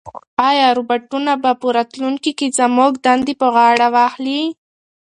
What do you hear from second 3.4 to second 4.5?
په غاړه واخلي؟